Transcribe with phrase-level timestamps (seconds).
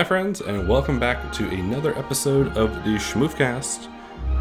[0.00, 3.92] Hi, friends, and welcome back to another episode of the Schmoofcast.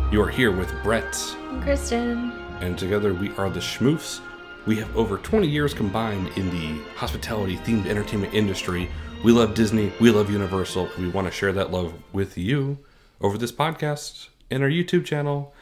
[0.10, 1.14] You are here with Brett,
[1.60, 2.32] Kristen.
[2.62, 4.22] and together we are the Schmoofs.
[4.66, 8.90] We have over 20 years combined in the hospitality themed entertainment industry.
[9.22, 12.78] We love Disney, we love Universal, and we want to share that love with you
[13.20, 15.54] over this podcast in our YouTube channel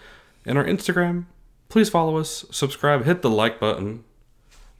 [0.45, 1.25] and our Instagram.
[1.69, 4.03] Please follow us, subscribe, hit the like button,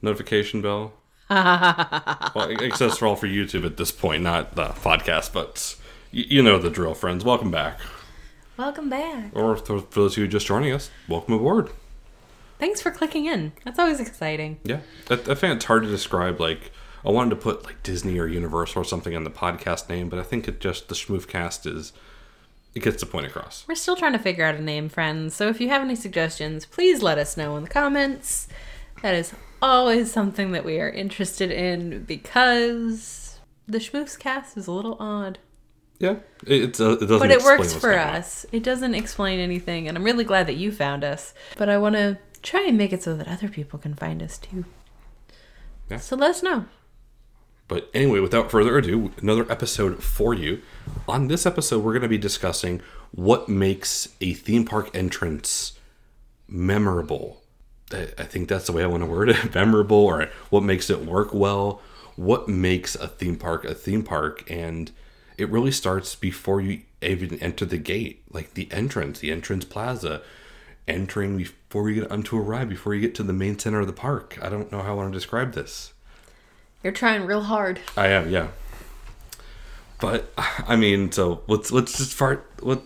[0.00, 0.92] notification bell.
[2.34, 5.76] well, except for all for YouTube at this point, not the podcast, but
[6.10, 7.24] you know the drill, friends.
[7.24, 7.78] Welcome back.
[8.56, 9.30] Welcome back.
[9.34, 11.70] Or for for those of you just joining us, welcome aboard.
[12.58, 13.52] Thanks for clicking in.
[13.64, 14.58] That's always exciting.
[14.64, 16.40] Yeah, I, I find it's hard to describe.
[16.40, 16.72] Like,
[17.04, 20.18] I wanted to put like Disney or Universal or something on the podcast name, but
[20.18, 21.92] I think it just the Schmoofcast is
[22.74, 23.64] it gets the point across.
[23.68, 25.34] We're still trying to figure out a name, friends.
[25.34, 28.48] So if you have any suggestions, please let us know in the comments.
[29.02, 34.72] That is always something that we are interested in because the Schmoofs cast is a
[34.72, 35.38] little odd.
[35.98, 37.18] Yeah, it, it's uh, it doesn't.
[37.18, 38.16] But it works for on.
[38.16, 38.46] us.
[38.52, 41.34] It doesn't explain anything, and I'm really glad that you found us.
[41.56, 44.38] But I want to try and make it so that other people can find us
[44.38, 44.64] too.
[45.90, 45.98] Yeah.
[45.98, 46.66] So let us know.
[47.66, 50.62] But anyway, without further ado, another episode for you.
[51.06, 55.78] On this episode, we're going to be discussing what makes a theme park entrance
[56.48, 57.37] memorable.
[57.92, 60.90] I I think that's the way I want to word it memorable, or what makes
[60.90, 61.80] it work well.
[62.16, 64.48] What makes a theme park a theme park?
[64.50, 64.90] And
[65.36, 70.20] it really starts before you even enter the gate, like the entrance, the entrance plaza,
[70.88, 73.86] entering before you get onto a ride, before you get to the main center of
[73.86, 74.38] the park.
[74.42, 75.92] I don't know how I want to describe this.
[76.82, 77.80] You're trying real hard.
[77.96, 78.48] I am, yeah.
[80.00, 82.80] But I mean, so let's let's just start let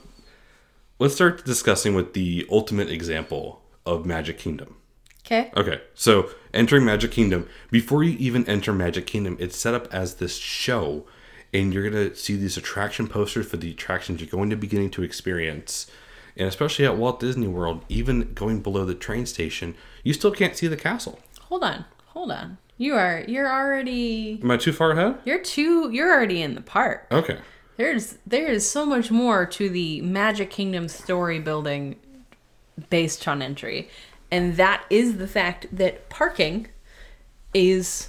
[0.99, 4.77] let's start discussing with the ultimate example of Magic Kingdom.
[5.25, 5.50] Okay.
[5.56, 10.15] Okay, so entering Magic Kingdom before you even enter Magic Kingdom, it's set up as
[10.15, 11.06] this show,
[11.55, 14.91] and you're gonna see these attraction posters for the attractions you're going to be getting
[14.91, 15.87] to experience.
[16.37, 20.56] And especially at Walt Disney World, even going below the train station, you still can't
[20.56, 21.21] see the castle.
[21.43, 21.84] Hold on.
[22.06, 22.59] Hold on.
[22.78, 25.19] You are you're already Am I too far ahead?
[25.25, 27.06] you're too you're already in the park.
[27.12, 27.38] Okay.
[27.77, 31.97] There's there is so much more to the Magic Kingdom story building
[32.91, 33.88] based on entry.
[34.32, 36.69] And that is the fact that parking
[37.53, 38.09] is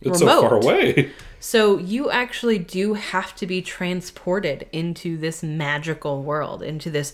[0.00, 1.12] It's so far away.
[1.38, 7.12] so you actually do have to be transported into this magical world, into this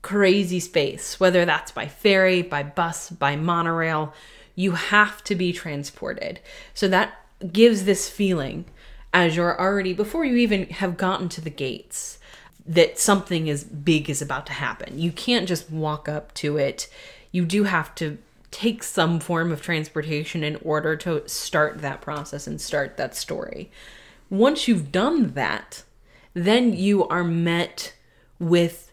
[0.00, 4.14] crazy space, whether that's by ferry, by bus, by monorail.
[4.54, 6.40] You have to be transported.
[6.72, 7.12] So that
[7.52, 8.64] gives this feeling
[9.12, 12.18] as you're already, before you even have gotten to the gates,
[12.66, 14.98] that something is big is about to happen.
[14.98, 16.88] You can't just walk up to it.
[17.38, 18.18] You do have to
[18.50, 23.70] take some form of transportation in order to start that process and start that story.
[24.28, 25.84] Once you've done that,
[26.34, 27.94] then you are met
[28.40, 28.92] with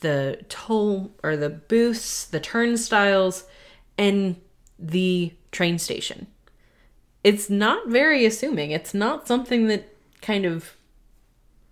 [0.00, 3.44] the toll or the booths, the turnstiles,
[3.96, 4.36] and
[4.78, 6.26] the train station.
[7.22, 8.72] It's not very assuming.
[8.72, 10.76] It's not something that kind of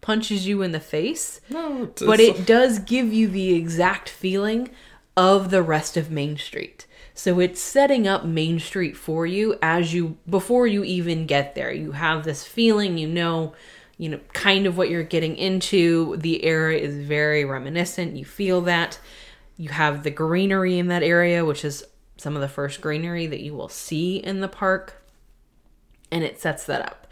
[0.00, 4.70] punches you in the face No, it's, but it does give you the exact feeling
[5.16, 6.86] of the rest of Main Street.
[7.14, 11.72] So it's setting up Main Street for you as you before you even get there.
[11.72, 13.54] You have this feeling, you know,
[13.98, 16.16] you know kind of what you're getting into.
[16.16, 18.16] The area is very reminiscent.
[18.16, 18.98] You feel that.
[19.58, 21.84] You have the greenery in that area, which is
[22.16, 25.04] some of the first greenery that you will see in the park.
[26.10, 27.06] And it sets that up.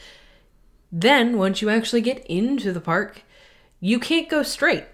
[0.91, 3.23] Then, once you actually get into the park,
[3.79, 4.85] you can't go straight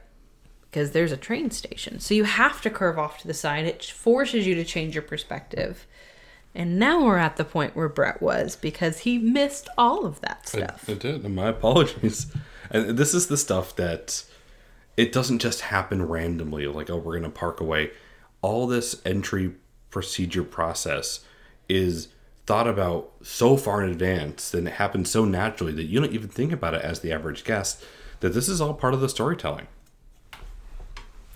[0.71, 2.01] because there's a train station.
[2.01, 3.65] So you have to curve off to the side.
[3.65, 5.87] It forces you to change your perspective.
[6.55, 10.49] And now we're at the point where Brett was because he missed all of that
[10.49, 10.85] stuff.
[10.89, 11.25] I, I did.
[11.25, 12.27] and My apologies.
[12.71, 14.25] And this is the stuff that
[14.97, 16.67] it doesn't just happen randomly.
[16.67, 17.91] Like, oh, we're gonna park away.
[18.43, 19.53] All this entry
[19.91, 21.25] procedure process
[21.69, 22.09] is
[22.47, 26.29] thought about so far in advance, and it happens so naturally that you don't even
[26.29, 27.85] think about it as the average guest.
[28.21, 29.67] That this is all part of the storytelling.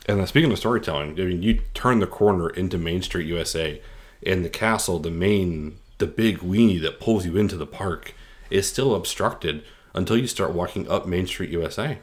[0.07, 3.81] And speaking of storytelling, I mean, you turn the corner into Main Street, USA,
[4.25, 8.15] and the castle, the main, the big weenie that pulls you into the park,
[8.51, 9.63] is still obstructed
[9.95, 11.99] until you start walking up Main Street, USA,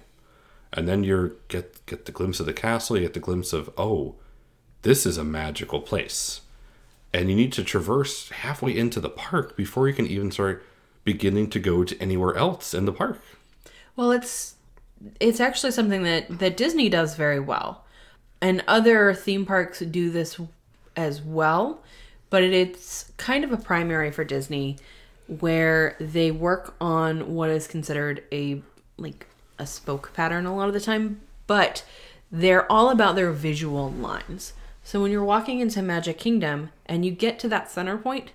[0.74, 2.98] and then you get get the glimpse of the castle.
[2.98, 4.16] You get the glimpse of oh,
[4.82, 6.42] this is a magical place,
[7.14, 10.64] and you need to traverse halfway into the park before you can even start
[11.04, 13.20] beginning to go to anywhere else in the park.
[13.96, 14.56] Well, it's
[15.20, 17.86] it's actually something that that Disney does very well,
[18.42, 20.40] and other theme parks do this
[20.96, 21.84] as well.
[22.30, 24.78] But it's kind of a primary for Disney
[25.28, 28.62] where they work on what is considered a
[28.98, 29.28] like
[29.60, 31.86] a spoke pattern a lot of the time, but
[32.32, 34.54] they're all about their visual lines.
[34.84, 38.32] So when you're walking into Magic Kingdom and you get to that center point,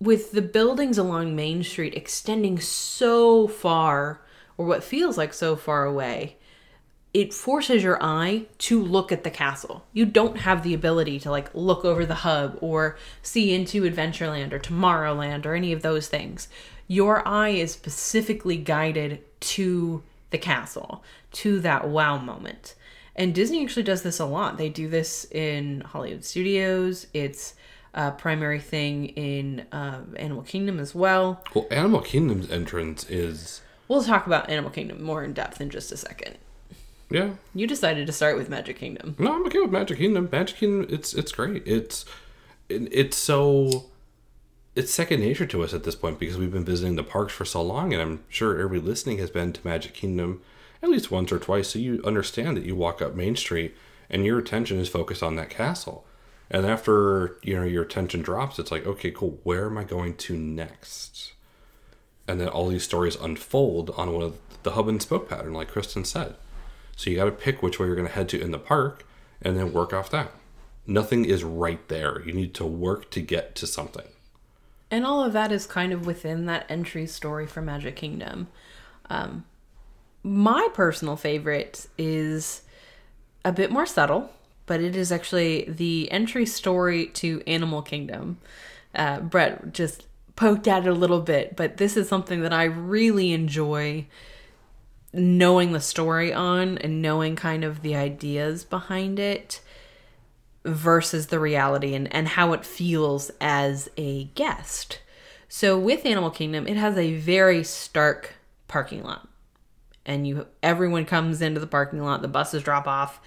[0.00, 4.20] with the buildings along Main Street extending so far,
[4.58, 6.36] or what feels like so far away,
[7.14, 9.86] it forces your eye to look at the castle.
[9.92, 14.52] You don't have the ability to like look over the hub or see into Adventureland
[14.52, 16.48] or Tomorrowland or any of those things.
[16.88, 22.74] Your eye is specifically guided to the castle, to that wow moment.
[23.14, 24.58] And Disney actually does this a lot.
[24.58, 27.06] They do this in Hollywood Studios.
[27.14, 27.54] It's
[27.94, 31.44] a primary thing in uh, Animal Kingdom as well.
[31.54, 35.92] Well, Animal Kingdom's entrance is We'll talk about Animal Kingdom more in depth in just
[35.92, 36.38] a second.
[37.14, 37.30] Yeah.
[37.54, 39.14] You decided to start with Magic Kingdom.
[39.18, 40.28] No, I'm okay with Magic Kingdom.
[40.32, 41.62] Magic Kingdom, it's it's great.
[41.64, 42.04] It's
[42.68, 43.86] it, it's so
[44.74, 47.44] it's second nature to us at this point because we've been visiting the parks for
[47.44, 50.42] so long, and I'm sure everybody listening has been to Magic Kingdom
[50.82, 53.74] at least once or twice, so you understand that you walk up Main Street
[54.10, 56.04] and your attention is focused on that castle.
[56.50, 59.38] And after you know your attention drops, it's like, okay, cool.
[59.44, 61.32] Where am I going to next?
[62.26, 65.68] And then all these stories unfold on one of the hub and spoke pattern, like
[65.68, 66.34] Kristen said.
[66.96, 69.06] So you got to pick which way you're going to head to in the park,
[69.42, 70.32] and then work off that.
[70.86, 72.22] Nothing is right there.
[72.22, 74.06] You need to work to get to something.
[74.90, 78.48] And all of that is kind of within that entry story for Magic Kingdom.
[79.10, 79.44] Um,
[80.22, 82.62] my personal favorite is
[83.44, 84.30] a bit more subtle,
[84.66, 88.38] but it is actually the entry story to Animal Kingdom.
[88.94, 90.06] Uh, Brett just
[90.36, 94.06] poked at it a little bit, but this is something that I really enjoy
[95.14, 99.60] knowing the story on and knowing kind of the ideas behind it
[100.64, 105.00] versus the reality and, and how it feels as a guest.
[105.48, 108.34] So with Animal Kingdom, it has a very stark
[108.66, 109.28] parking lot.
[110.06, 113.20] And you everyone comes into the parking lot, the buses drop off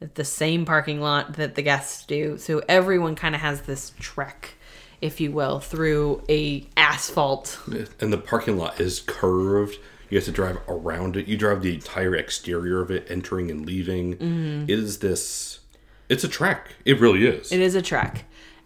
[0.00, 2.38] at the same parking lot that the guests do.
[2.38, 4.54] So everyone kind of has this trek,
[5.00, 7.58] if you will, through a asphalt
[8.00, 9.78] And the parking lot is curved.
[10.10, 11.26] You have to drive around it.
[11.26, 14.16] You drive the entire exterior of it, entering and leaving.
[14.16, 14.62] Mm-hmm.
[14.64, 15.60] It is this.
[16.08, 16.74] It's a trek.
[16.84, 17.52] It really is.
[17.52, 18.24] It is a trek.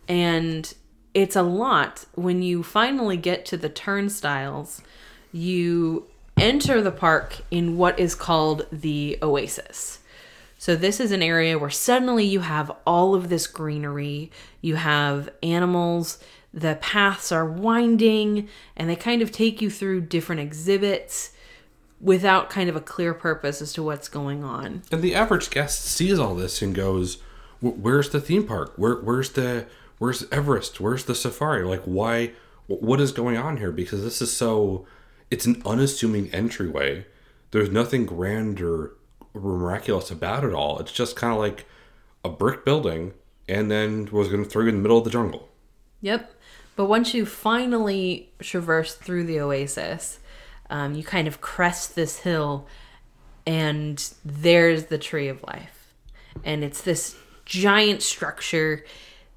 [0.09, 0.73] And
[1.13, 4.83] it's a lot when you finally get to the turnstiles.
[5.33, 6.07] You
[6.37, 10.01] enter the park in what is called the Oasis.
[10.59, 14.31] So, this is an area where suddenly you have all of this greenery,
[14.63, 16.19] you have animals,
[16.55, 21.33] the paths are winding, and they kind of take you through different exhibits
[22.01, 24.83] without kind of a clear purpose as to what's going on.
[24.93, 27.19] And the average guest sees all this and goes,
[27.61, 28.73] "Where's the theme park?
[28.77, 29.67] Where, where's the,
[29.99, 30.81] where's Everest?
[30.81, 31.65] Where's the safari?
[31.65, 32.33] Like, why?
[32.67, 33.73] What is going on here?
[33.73, 34.87] Because this is so,
[35.31, 37.05] it's an unassuming entryway.
[37.51, 38.93] There's nothing grand or
[39.35, 40.79] miraculous about it all.
[40.79, 41.67] It's just kind of like
[42.25, 43.13] a brick building,
[43.49, 45.49] and then was going to throw you in the middle of the jungle.
[46.01, 46.34] Yep.
[46.77, 50.19] But once you finally traverse through the oasis,
[50.71, 52.67] um, you kind of crest this hill,
[53.47, 55.95] and there's the Tree of Life.
[56.43, 58.85] And it's this giant structure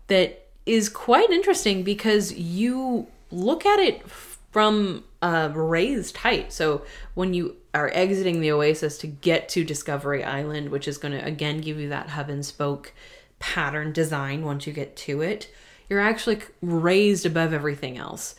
[0.08, 6.51] that is quite interesting because you look at it from a raised height.
[6.51, 11.12] So when you are exiting the oasis to get to Discovery Island, which is going
[11.12, 12.94] to again give you that hub and spoke
[13.39, 15.51] pattern design once you get to it,
[15.89, 18.36] you're actually raised above everything else.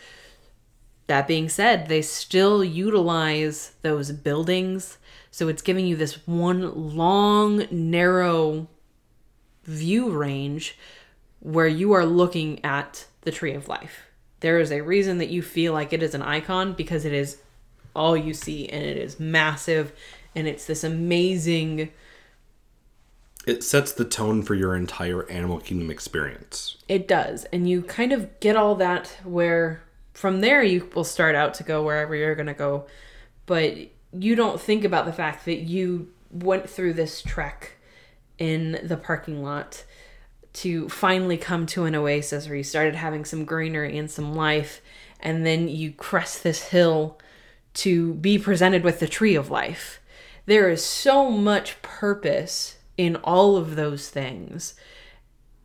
[1.06, 4.98] That being said, they still utilize those buildings.
[5.30, 8.68] So it's giving you this one long, narrow
[9.64, 10.76] view range
[11.40, 14.02] where you are looking at the tree of life.
[14.40, 17.38] There is a reason that you feel like it is an icon because it is
[17.94, 19.92] all you see and it is massive
[20.34, 21.90] and it's this amazing
[23.48, 26.76] It sets the tone for your entire Animal Kingdom experience.
[26.86, 27.46] It does.
[27.46, 31.62] And you kind of get all that where from there you will start out to
[31.62, 32.84] go wherever you're going to go.
[33.46, 33.74] But
[34.12, 37.78] you don't think about the fact that you went through this trek
[38.36, 39.82] in the parking lot
[40.52, 44.82] to finally come to an oasis where you started having some greenery and some life.
[45.20, 47.18] And then you crest this hill
[47.74, 50.00] to be presented with the tree of life.
[50.44, 54.74] There is so much purpose in all of those things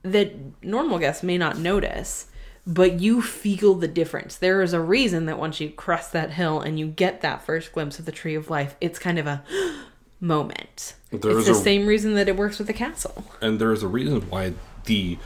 [0.03, 2.27] that normal guests may not notice,
[2.65, 4.35] but you feel the difference.
[4.37, 7.73] There is a reason that once you cross that hill and you get that first
[7.73, 9.43] glimpse of the tree of life, it's kind of a
[10.21, 10.93] moment.
[11.11, 13.25] There it's the a- same reason that it works with the castle.
[13.41, 14.53] and there is a reason why
[14.85, 15.17] the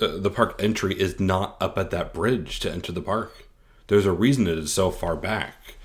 [0.00, 3.32] uh, the park entry is not up at that bridge to enter the park.
[3.86, 5.76] There's a reason it is so far back,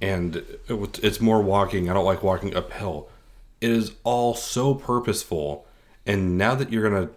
[0.00, 1.88] and it, it's more walking.
[1.88, 3.08] I don't like walking uphill.
[3.62, 5.68] It is all so purposeful,
[6.04, 7.10] and now that you're gonna,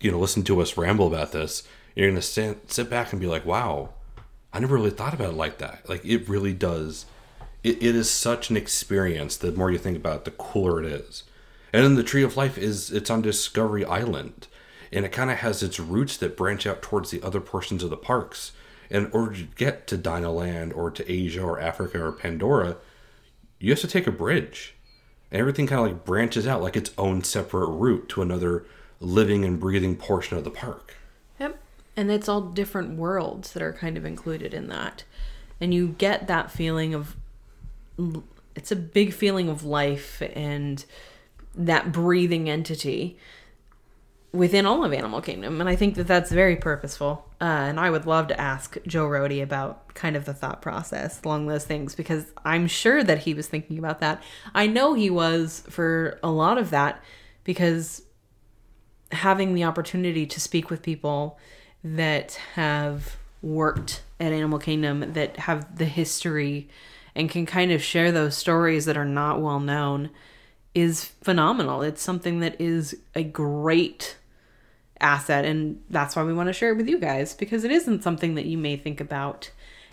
[0.00, 1.62] you know, listen to us ramble about this,
[1.96, 3.94] you're gonna sit sit back and be like, wow,
[4.52, 5.88] I never really thought about it like that.
[5.88, 7.06] Like it really does.
[7.64, 9.38] It, it is such an experience.
[9.38, 11.24] The more you think about it, the cooler it is.
[11.72, 14.46] And then the Tree of Life is it's on Discovery Island,
[14.92, 17.88] and it kind of has its roots that branch out towards the other portions of
[17.88, 18.52] the parks.
[18.90, 22.76] And in order to get to Dinoland or to Asia or Africa or Pandora,
[23.58, 24.74] you have to take a bridge,
[25.30, 28.64] and everything kind of like branches out like its own separate route to another
[29.00, 30.96] living and breathing portion of the park.
[31.38, 31.58] Yep.
[31.96, 35.04] And it's all different worlds that are kind of included in that.
[35.60, 37.16] And you get that feeling of
[38.54, 40.84] it's a big feeling of life and
[41.54, 43.18] that breathing entity
[44.32, 45.60] within all of Animal Kingdom.
[45.60, 47.24] And I think that that's very purposeful.
[47.40, 51.20] Uh, and I would love to ask Joe Rohde about kind of the thought process
[51.24, 54.22] along those things because I'm sure that he was thinking about that.
[54.54, 57.02] I know he was for a lot of that
[57.44, 58.02] because
[59.12, 61.38] having the opportunity to speak with people
[61.82, 66.68] that have worked at Animal Kingdom, that have the history
[67.14, 70.10] and can kind of share those stories that are not well known
[70.74, 71.82] is phenomenal.
[71.82, 74.17] It's something that is a great
[75.00, 78.02] asset and that's why we want to share it with you guys because it isn't
[78.02, 79.50] something that you may think about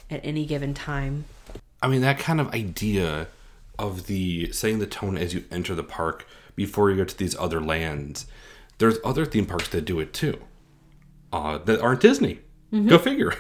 [0.10, 1.26] at any given time.
[1.82, 3.28] I mean that kind of idea
[3.78, 7.36] of the setting the tone as you enter the park before you go to these
[7.38, 8.26] other lands.
[8.78, 10.40] There's other theme parks that do it too.
[11.32, 12.40] Uh, that aren't Disney.
[12.72, 12.88] Mm-hmm.
[12.90, 13.34] Go figure.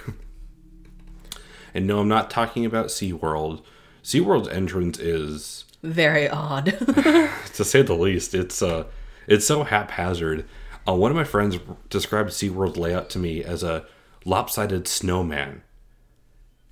[1.73, 3.63] and no, I'm not talking about SeaWorld.
[4.03, 6.65] SeaWorld's entrance is very odd.
[7.53, 8.33] to say the least.
[8.33, 8.85] It's uh
[9.27, 10.45] it's so haphazard.
[10.87, 11.57] Uh, one of my friends
[11.89, 13.85] described SeaWorld's layout to me as a
[14.23, 15.63] lopsided snowman.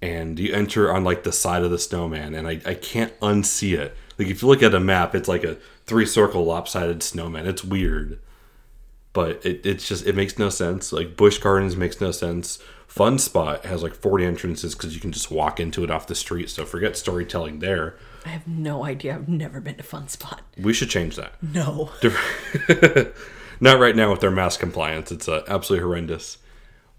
[0.01, 3.77] And you enter on like the side of the snowman, and I, I can't unsee
[3.77, 3.95] it.
[4.17, 7.47] Like if you look at a map, it's like a three circle lopsided snowman.
[7.47, 8.19] It's weird.
[9.13, 10.91] But it, it's just it makes no sense.
[10.91, 12.59] Like Busch Gardens makes no sense.
[12.87, 16.13] Fun Spot has like 40 entrances because you can just walk into it off the
[16.13, 16.49] street.
[16.49, 17.95] So forget storytelling there.
[18.25, 19.15] I have no idea.
[19.15, 20.41] I've never been to Fun Spot.
[20.59, 21.41] We should change that.
[21.41, 21.89] No.
[23.59, 25.11] Not right now with their mask compliance.
[25.11, 26.37] It's uh, absolutely horrendous.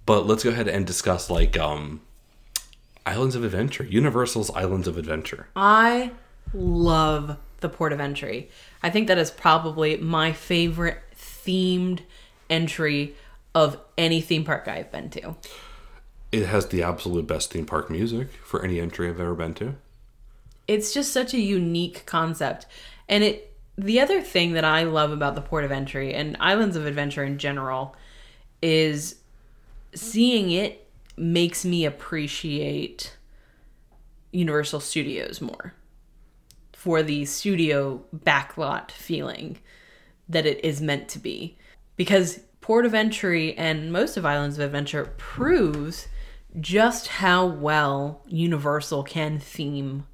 [0.07, 2.03] But let's go ahead and discuss like um,
[3.07, 5.49] Islands of Adventure, Universal's Islands of Adventure.
[5.57, 6.13] I
[6.53, 8.51] love the port of entry.
[8.83, 12.01] I think that is probably my favorite themed
[12.51, 13.15] entry
[13.55, 15.37] of any theme park I've been to.
[16.33, 19.77] It has the absolute best theme park music for any entry I've ever been to.
[20.67, 22.67] It's just such a unique concept.
[23.09, 26.77] And it the other thing that I love about the port of entry and Islands
[26.77, 27.97] of Adventure in general
[28.63, 29.17] is
[29.95, 33.17] seeing it makes me appreciate
[34.33, 35.75] Universal Studios more
[36.73, 39.59] for the studio backlot feeling
[40.29, 41.57] that it is meant to be.
[41.97, 46.09] Because Port of Entry and most of Islands of Adventure proves
[46.61, 50.07] just how well Universal can theme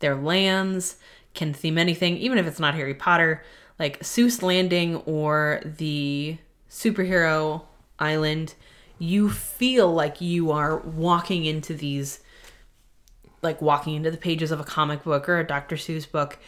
[0.00, 0.96] their lands,
[1.34, 3.42] can theme anything, even if it's not Harry Potter,
[3.78, 6.38] like Seuss Landing or the
[6.70, 7.62] superhero
[7.98, 8.54] island.
[8.98, 12.20] You feel like you are walking into these,
[13.42, 15.76] like walking into the pages of a comic book or a Dr.
[15.76, 16.38] Seuss book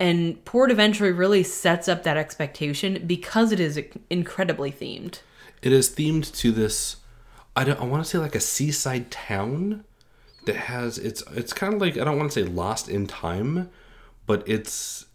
[0.00, 5.20] and Port Entry really sets up that expectation because it is incredibly themed.
[5.60, 6.96] It is themed to this.
[7.54, 7.78] I don't.
[7.78, 9.84] I want to say like a seaside town
[10.46, 11.22] that has it's.
[11.32, 13.68] It's kind of like I don't want to say lost in time,
[14.30, 15.06] but it's.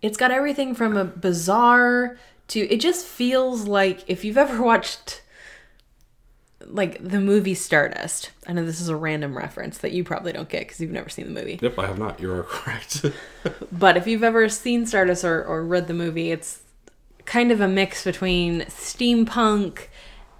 [0.00, 2.16] It's got everything from a bizarre
[2.48, 2.60] to.
[2.60, 5.20] It just feels like if you've ever watched
[6.66, 8.30] like the movie Stardust.
[8.46, 11.10] I know this is a random reference that you probably don't get because you've never
[11.10, 11.58] seen the movie.
[11.60, 12.18] Yep, I have not.
[12.18, 13.04] You are correct.
[13.72, 16.62] but if you've ever seen Stardust or, or read the movie, it's
[17.26, 19.88] kind of a mix between steampunk,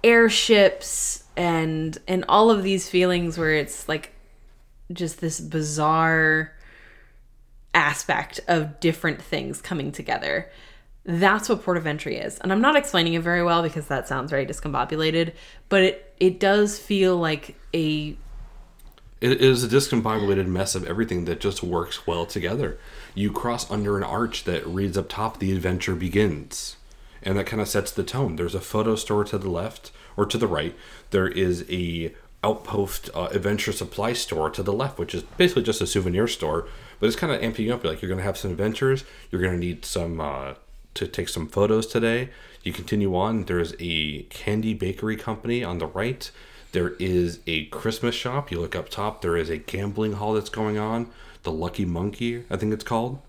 [0.03, 4.11] airships, and and all of these feelings where it's like
[4.91, 6.54] just this bizarre
[7.75, 10.49] aspect of different things coming together.
[11.03, 12.39] That's what port of entry is.
[12.39, 15.33] And I'm not explaining it very well because that sounds very discombobulated,
[15.69, 18.17] but it it does feel like a
[19.21, 22.77] it is a discombobulated mess of everything that just works well together.
[23.13, 26.75] You cross under an arch that reads up top the adventure begins.
[27.23, 28.35] And that kind of sets the tone.
[28.35, 30.75] There's a photo store to the left or to the right.
[31.09, 32.13] There is a
[32.43, 36.67] outpost uh, adventure supply store to the left, which is basically just a souvenir store.
[36.99, 37.83] But it's kind of amping up.
[37.83, 39.03] Like you're going to have some adventures.
[39.31, 40.55] You're going to need some uh,
[40.95, 42.29] to take some photos today.
[42.63, 43.45] You continue on.
[43.45, 46.31] There's a candy bakery company on the right.
[46.71, 48.51] There is a Christmas shop.
[48.51, 49.21] You look up top.
[49.21, 51.09] There is a gambling hall that's going on.
[51.43, 53.21] The Lucky Monkey, I think it's called.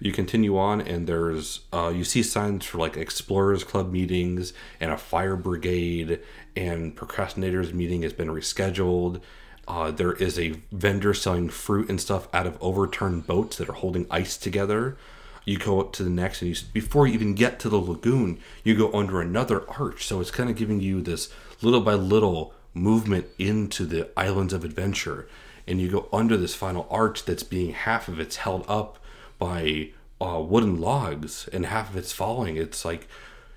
[0.00, 4.92] You continue on, and there's uh, you see signs for like Explorers Club meetings and
[4.92, 6.20] a fire brigade,
[6.54, 9.20] and procrastinators meeting has been rescheduled.
[9.66, 13.74] Uh, there is a vendor selling fruit and stuff out of overturned boats that are
[13.74, 14.96] holding ice together.
[15.44, 18.38] You go up to the next, and you before you even get to the lagoon,
[18.62, 20.06] you go under another arch.
[20.06, 24.64] So it's kind of giving you this little by little movement into the islands of
[24.64, 25.28] adventure,
[25.66, 28.98] and you go under this final arch that's being half of it's held up
[29.38, 29.90] by
[30.20, 32.56] uh, wooden logs, and half of it's falling.
[32.56, 33.06] It's like,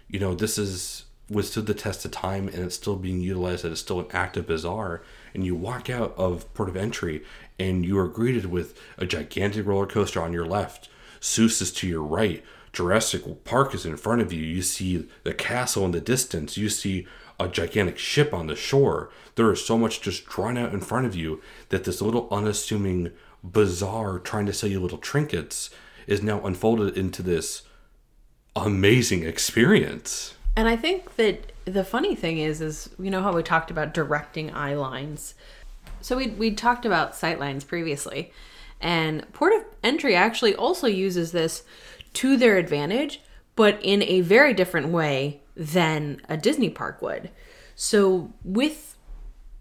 [0.09, 3.65] you know, this is withstood the test of time, and it's still being utilized.
[3.65, 5.01] It's still an active bazaar
[5.37, 7.23] and you walk out of port of entry
[7.57, 10.89] and you are greeted with a gigantic roller coaster on your left.
[11.21, 12.43] Seuss is to your right.
[12.73, 14.43] Jurassic Park is in front of you.
[14.43, 16.57] You see the castle in the distance.
[16.57, 17.07] You see
[17.39, 19.09] a gigantic ship on the shore.
[19.35, 23.11] There is so much just drawn out in front of you that this little unassuming
[23.43, 25.69] bazaar trying to sell you little trinkets
[26.07, 27.63] is now unfolded into this
[28.55, 33.43] amazing experience and I think that the funny thing is, is you know how we
[33.43, 35.35] talked about directing eye lines.
[36.01, 38.33] So we we talked about sight lines previously,
[38.81, 41.63] and port of entry actually also uses this
[42.13, 43.21] to their advantage,
[43.55, 47.29] but in a very different way than a Disney park would.
[47.75, 48.97] So with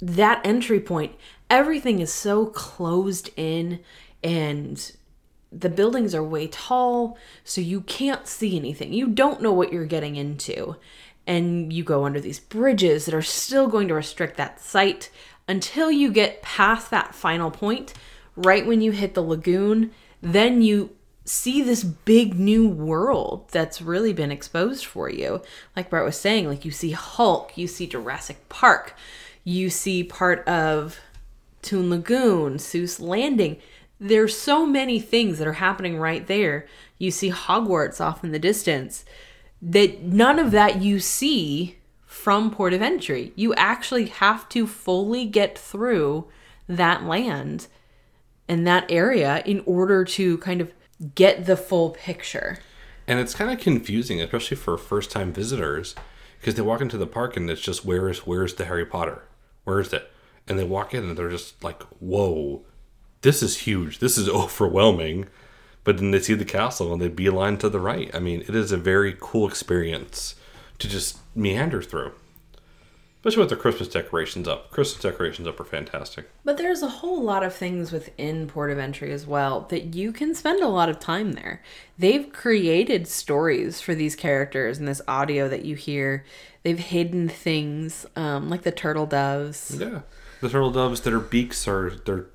[0.01, 1.15] that entry point,
[1.51, 3.81] everything is so closed in
[4.25, 4.93] and
[5.61, 8.93] the buildings are way tall, so you can't see anything.
[8.93, 10.77] You don't know what you're getting into.
[11.27, 15.11] And you go under these bridges that are still going to restrict that sight
[15.49, 17.95] until you get past that final point.
[18.37, 20.91] Right when you hit the lagoon, then you
[21.25, 25.43] see this big new world that's really been exposed for you.
[25.75, 28.95] Like Brett was saying, like you see Hulk, you see Jurassic Park,
[29.43, 31.01] you see part of
[31.63, 33.57] Toon Lagoon, Seuss Landing
[33.99, 36.67] there's so many things that are happening right there.
[36.99, 39.05] You see Hogwarts off in the distance
[39.63, 43.33] that none of that you see from port of entry.
[43.37, 46.29] You actually have to fully get through
[46.69, 47.69] that land
[48.49, 50.73] and that area in order to kind of
[51.15, 52.59] get the full picture.
[53.07, 55.95] And it's kind of confusing, especially for first time visitors,
[56.41, 59.25] because they walk into the park and it's just where's where's the Harry Potter?
[59.65, 60.11] Where is it?
[60.49, 62.65] And they walk in and they're just like, whoa,
[63.23, 63.99] this is huge.
[63.99, 65.27] This is overwhelming.
[65.85, 68.11] But then they see the castle and they beeline to the right.
[68.13, 70.35] I mean, it is a very cool experience
[70.81, 72.13] to just meander through.
[73.19, 74.71] Especially with the Christmas decorations up.
[74.71, 76.29] Christmas decorations up are fantastic.
[76.45, 80.13] But there's a whole lot of things within Port of Entry as well that you
[80.13, 81.63] can spend a lot of time there.
[81.99, 86.25] They've created stories for these characters and this audio that you hear.
[86.63, 89.77] They've hidden things um, like the turtle doves.
[89.77, 90.01] Yeah,
[90.41, 92.27] the turtle doves that are beaks are they're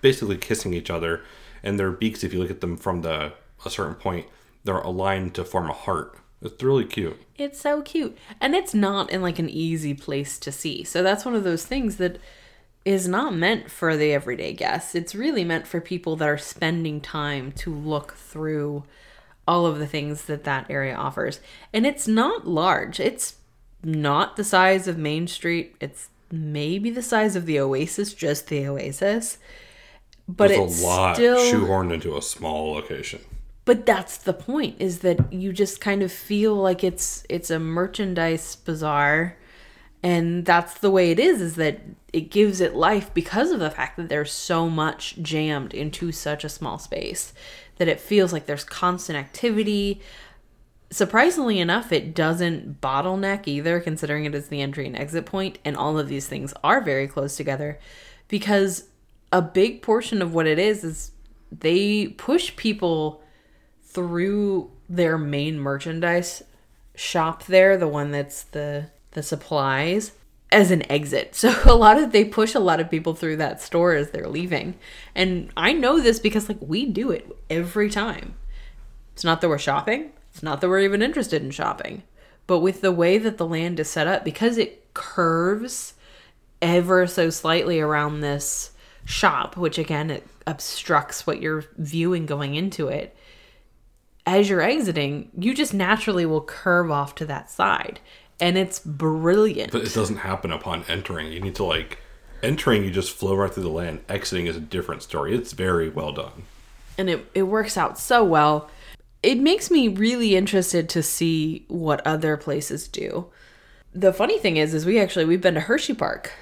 [0.00, 1.22] basically kissing each other,
[1.62, 3.32] and their beaks, if you look at them from the
[3.64, 4.26] a certain point,
[4.64, 6.18] they're aligned to form a heart.
[6.42, 7.18] It's really cute.
[7.36, 8.16] It's so cute.
[8.40, 10.84] And it's not in like an easy place to see.
[10.84, 12.18] So that's one of those things that
[12.84, 14.94] is not meant for the everyday guest.
[14.94, 18.84] It's really meant for people that are spending time to look through
[19.48, 21.40] all of the things that that area offers.
[21.72, 23.00] And it's not large.
[23.00, 23.36] It's
[23.82, 25.74] not the size of Main Street.
[25.80, 29.38] It's maybe the size of the Oasis, just the Oasis
[30.28, 33.20] but There's it's a lot still shoehorned into a small location.
[33.64, 37.58] but that's the point is that you just kind of feel like it's it's a
[37.58, 39.36] merchandise bazaar
[40.02, 41.80] and that's the way it is is that
[42.12, 46.44] it gives it life because of the fact that there's so much jammed into such
[46.44, 47.32] a small space
[47.76, 50.00] that it feels like there's constant activity
[50.90, 55.76] surprisingly enough it doesn't bottleneck either considering it is the entry and exit point and
[55.76, 57.78] all of these things are very close together
[58.28, 58.84] because
[59.32, 61.10] a big portion of what it is is
[61.50, 63.22] they push people
[63.82, 66.42] through their main merchandise
[66.94, 70.12] shop there, the one that's the the supplies
[70.52, 71.34] as an exit.
[71.34, 74.28] So a lot of they push a lot of people through that store as they're
[74.28, 74.74] leaving.
[75.14, 78.34] And I know this because like we do it every time.
[79.14, 80.12] It's not that we're shopping.
[80.32, 82.02] It's not that we're even interested in shopping.
[82.46, 85.94] But with the way that the land is set up because it curves
[86.62, 88.72] ever so slightly around this
[89.06, 93.16] shop, which again it obstructs what you're viewing going into it.
[94.26, 98.00] As you're exiting, you just naturally will curve off to that side.
[98.38, 99.72] And it's brilliant.
[99.72, 101.32] But it doesn't happen upon entering.
[101.32, 101.98] You need to like
[102.42, 104.04] entering you just flow right through the land.
[104.08, 105.34] Exiting is a different story.
[105.34, 106.42] It's very well done.
[106.98, 108.68] and it, it works out so well.
[109.22, 113.26] It makes me really interested to see what other places do.
[113.94, 116.32] The funny thing is, is we actually we've been to Hershey Park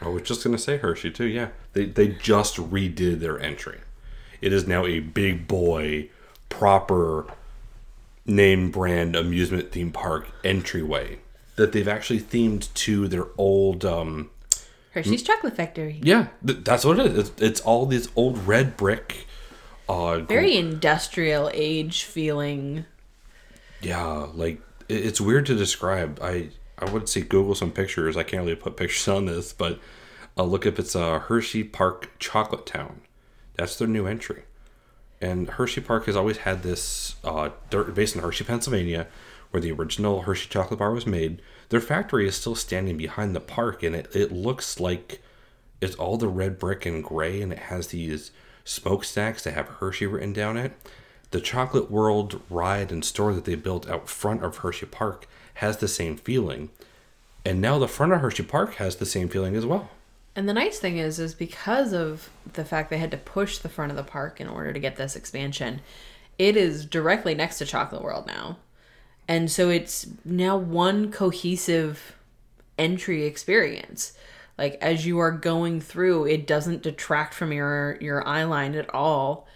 [0.00, 1.26] I was just gonna say Hershey too.
[1.26, 3.78] Yeah, they they just redid their entry.
[4.40, 6.10] It is now a big boy,
[6.48, 7.26] proper
[8.26, 11.18] name brand amusement theme park entryway
[11.56, 13.84] that they've actually themed to their old.
[13.84, 14.30] um
[14.92, 15.98] Hershey's Chocolate Factory.
[16.02, 17.18] Yeah, th- that's what it is.
[17.30, 19.26] It's, it's all these old red brick.
[19.88, 22.84] Uh, Very industrial age feeling.
[23.82, 26.20] Yeah, like it- it's weird to describe.
[26.22, 26.50] I
[26.84, 28.16] I would say Google some pictures.
[28.16, 29.80] I can't really put pictures on this, but
[30.36, 33.00] uh, look if it's uh, Hershey Park Chocolate Town.
[33.54, 34.44] That's their new entry.
[35.20, 39.06] And Hershey Park has always had this uh, they're based in Hershey, Pennsylvania,
[39.50, 41.40] where the original Hershey chocolate bar was made.
[41.68, 45.22] Their factory is still standing behind the park, and it, it looks like
[45.80, 48.32] it's all the red brick and gray, and it has these
[48.64, 50.72] smokestacks that have Hershey written down it.
[51.30, 55.78] The Chocolate World ride and store that they built out front of Hershey Park has
[55.78, 56.70] the same feeling.
[57.44, 59.90] And now the front of Hershey Park has the same feeling as well.
[60.36, 63.68] And the nice thing is, is because of the fact they had to push the
[63.68, 65.80] front of the park in order to get this expansion,
[66.38, 68.56] it is directly next to Chocolate World now.
[69.28, 72.16] And so it's now one cohesive
[72.76, 74.12] entry experience.
[74.58, 78.92] Like as you are going through, it doesn't detract from your your eye line at
[78.94, 79.46] all.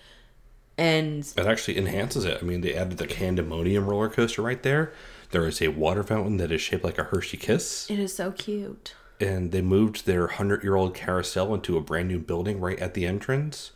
[0.76, 2.38] And It actually enhances it.
[2.40, 4.92] I mean, they added the Candemonium roller coaster right there.
[5.30, 7.90] There is a water fountain that is shaped like a Hershey kiss.
[7.90, 8.94] it is so cute.
[9.20, 12.94] and they moved their 100 year old carousel into a brand new building right at
[12.94, 13.72] the entrance.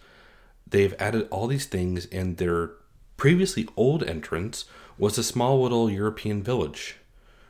[0.66, 2.70] They've added all these things, and their
[3.16, 4.64] previously old entrance
[4.98, 6.96] was a small little European village,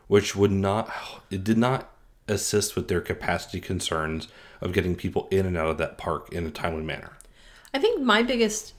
[0.08, 0.90] which would not,
[1.30, 1.90] it did not
[2.28, 4.26] assist with their capacity concerns
[4.60, 7.18] of getting people in and out of that park in a timely manner.
[7.74, 8.74] I think my biggest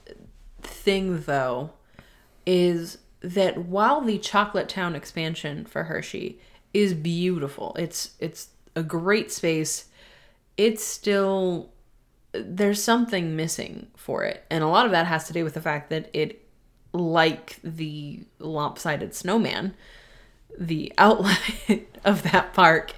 [0.62, 1.72] thing, though,
[2.46, 6.40] is that while the Chocolate Town expansion for Hershey
[6.74, 9.86] is beautiful, it's it's a great space.
[10.58, 11.72] It's still
[12.34, 15.62] there's something missing for it, and a lot of that has to do with the
[15.62, 16.46] fact that it,
[16.92, 19.74] like the lopsided snowman,
[20.60, 22.94] the outline of that park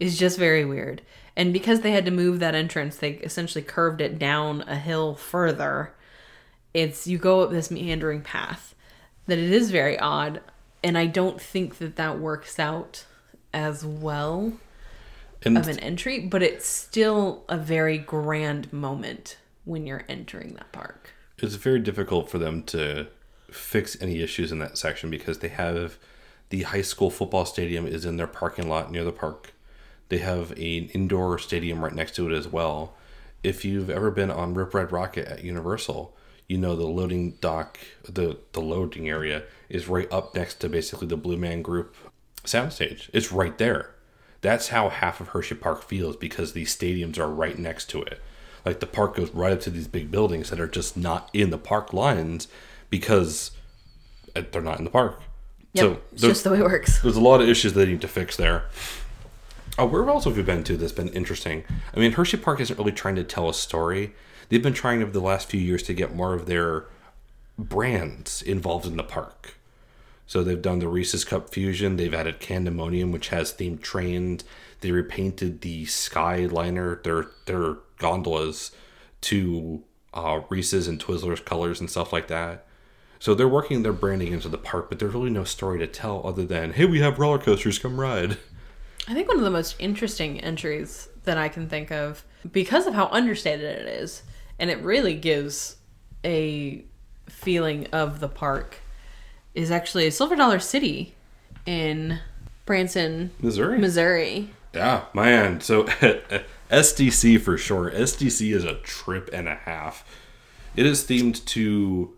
[0.00, 1.02] is just very weird.
[1.36, 5.14] And because they had to move that entrance, they essentially curved it down a hill
[5.14, 5.94] further.
[6.74, 8.74] It's you go up this meandering path
[9.28, 10.40] that it is very odd,
[10.82, 13.04] and I don't think that that works out
[13.52, 14.52] as well
[15.44, 20.72] And of an entry, but it's still a very grand moment when you're entering that
[20.72, 21.12] park.
[21.38, 23.06] it's very difficult for them to
[23.50, 25.98] fix any issues in that section because they have
[26.48, 29.52] the high school football stadium is in their parking lot near the park.
[30.08, 30.56] They have an
[30.94, 32.94] indoor stadium right next to it as well.
[33.42, 36.16] If you've ever been on Rip Ride Rockit at Universal,
[36.48, 41.06] you know the loading dock, the the loading area is right up next to basically
[41.06, 41.94] the Blue Man Group
[42.44, 43.10] soundstage.
[43.12, 43.94] It's right there.
[44.40, 48.20] That's how half of Hershey Park feels because these stadiums are right next to it.
[48.64, 51.50] Like the park goes right up to these big buildings that are just not in
[51.50, 52.48] the park lines
[52.90, 53.50] because
[54.34, 55.20] uh, they're not in the park.
[55.74, 57.02] Yep, so it's just the way it works.
[57.02, 58.64] there's a lot of issues they need to fix there.
[59.78, 61.64] Oh, where else have we been to that's been interesting?
[61.94, 64.12] I mean, Hershey Park isn't really trying to tell a story.
[64.48, 66.86] They've been trying over the last few years to get more of their
[67.58, 69.54] brands involved in the park.
[70.26, 71.96] So they've done the Reese's Cupfusion.
[71.96, 74.44] They've added Candemonium, which has themed trains.
[74.80, 78.72] They repainted the Skyliner, their their gondolas,
[79.22, 79.82] to
[80.14, 82.66] uh, Reese's and Twizzlers colors and stuff like that.
[83.18, 86.24] So they're working their branding into the park, but there's really no story to tell
[86.26, 88.36] other than, "Hey, we have roller coasters, come ride."
[89.08, 92.92] I think one of the most interesting entries that I can think of, because of
[92.92, 94.22] how understated it is,
[94.58, 95.76] and it really gives
[96.24, 96.84] a
[97.28, 98.78] feeling of the park,
[99.54, 101.14] is actually Silver Dollar City
[101.66, 102.18] in
[102.66, 103.78] Branson, Missouri.
[103.78, 104.50] Missouri.
[104.74, 105.60] Yeah, man.
[105.60, 105.84] So
[106.70, 107.94] SDC for short.
[107.94, 110.04] SDC is a trip and a half.
[110.76, 112.14] It is themed to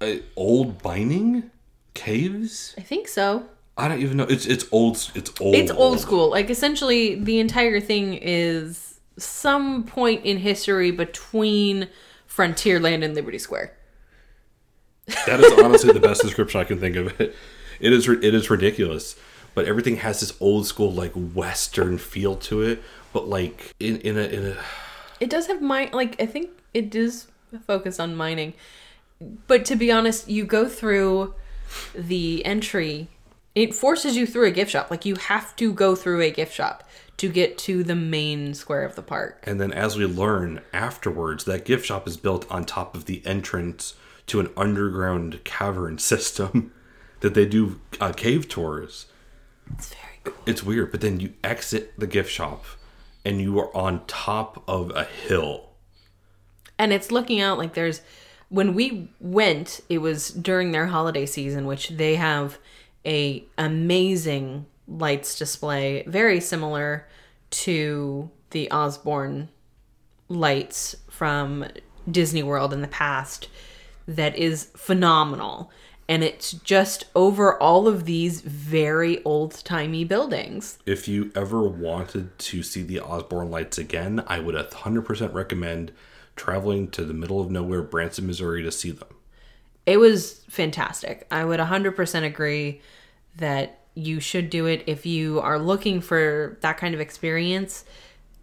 [0.00, 1.50] uh, old mining
[1.92, 2.74] caves.
[2.78, 3.44] I think so.
[3.76, 4.24] I don't even know.
[4.24, 5.10] It's it's old.
[5.14, 5.54] It's old.
[5.54, 6.30] It's old school.
[6.30, 11.88] Like essentially, the entire thing is some point in history between
[12.28, 13.72] Frontierland and Liberty Square.
[15.26, 17.34] That is honestly the best description I can think of it.
[17.80, 19.16] It is it is ridiculous,
[19.54, 22.82] but everything has this old school like western feel to it.
[23.12, 24.56] But like in in a in a
[25.20, 25.90] It does have mine.
[25.92, 27.26] Like I think it is
[27.66, 28.54] focused on mining,
[29.46, 31.34] but to be honest, you go through
[31.94, 33.08] the entry.
[33.54, 34.90] It forces you through a gift shop.
[34.90, 36.82] Like you have to go through a gift shop
[37.16, 39.42] to get to the main square of the park.
[39.44, 43.24] And then, as we learn afterwards, that gift shop is built on top of the
[43.26, 43.94] entrance
[44.26, 46.72] to an underground cavern system
[47.20, 49.06] that they do uh, cave tours.
[49.72, 50.34] It's very cool.
[50.46, 52.64] It's weird, but then you exit the gift shop
[53.24, 55.70] and you are on top of a hill.
[56.78, 58.02] and it's looking out like there's
[58.50, 62.58] when we went it was during their holiday season which they have
[63.06, 67.06] a amazing lights display very similar
[67.50, 69.48] to the osborne
[70.28, 71.64] lights from
[72.10, 73.48] disney world in the past
[74.06, 75.70] that is phenomenal
[76.06, 82.62] and it's just over all of these very old-timey buildings If you ever wanted to
[82.62, 85.92] see the Osborne lights again, I would 100% recommend
[86.36, 89.08] traveling to the middle of nowhere, Branson, Missouri to see them.
[89.86, 91.26] it was fantastic.
[91.30, 92.82] I would 100% agree
[93.36, 97.84] that you should do it if you are looking for that kind of experience.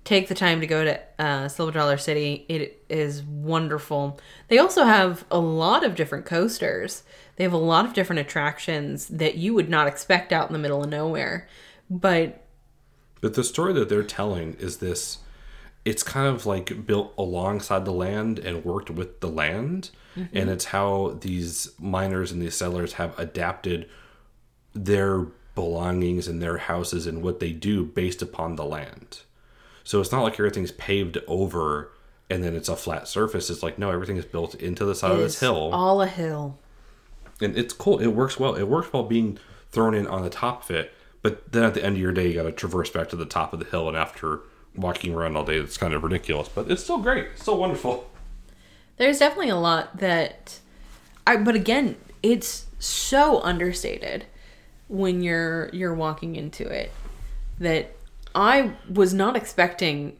[0.03, 2.45] Take the time to go to uh, Silver Dollar City.
[2.49, 4.19] It is wonderful.
[4.47, 7.03] They also have a lot of different coasters.
[7.35, 10.59] They have a lot of different attractions that you would not expect out in the
[10.59, 11.47] middle of nowhere.
[11.89, 12.43] But
[13.19, 15.19] But the story that they're telling is this
[15.83, 19.89] it's kind of like built alongside the land and worked with the land.
[20.33, 23.89] And it's how these miners and these settlers have adapted
[24.73, 29.21] their belongings and their houses and what they do based upon the land.
[29.83, 31.91] So it's not like everything's paved over
[32.29, 33.49] and then it's a flat surface.
[33.49, 35.71] It's like, no, everything is built into the side of this hill.
[35.73, 36.57] all a hill.
[37.41, 37.99] and it's cool.
[37.99, 38.55] It works well.
[38.55, 39.37] It works well being
[39.69, 42.27] thrown in on the top of it, but then at the end of your day,
[42.27, 44.41] you got to traverse back to the top of the hill, and after
[44.75, 46.47] walking around all day, it's kind of ridiculous.
[46.47, 47.25] But it's still great.
[47.33, 48.09] It's still wonderful.
[48.97, 50.59] There's definitely a lot that
[51.27, 54.25] I but again, it's so understated
[54.91, 56.91] when you're you're walking into it
[57.59, 57.95] that
[58.35, 60.17] I was not expecting